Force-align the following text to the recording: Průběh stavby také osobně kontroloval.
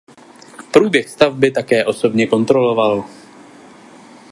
Průběh 0.73 1.09
stavby 1.09 1.51
také 1.51 1.85
osobně 1.85 2.27
kontroloval. 2.27 3.05